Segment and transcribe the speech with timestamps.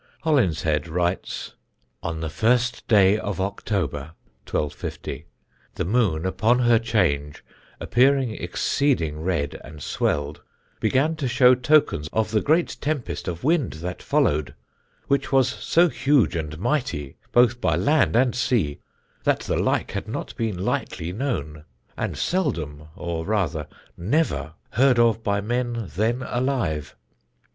[0.23, 1.53] Holinshed writes:
[2.01, 4.13] "On the first day of October
[4.49, 5.27] (1250),
[5.75, 7.43] the moon, upon her change,
[7.79, 10.41] appearing exceeding red and swelled,
[10.79, 14.55] began to show tokens of the great tempest of wind that followed,
[15.07, 18.79] which was so huge and mightie, both by land and sea,
[19.23, 21.63] that the like had not been lightlie knowne,
[21.95, 26.95] and seldome, or rather never heard of by men then alive.